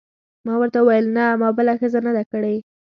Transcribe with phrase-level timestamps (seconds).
[0.45, 2.55] ما ورته وویل: نه، ما بله ښځه نه ده کړې.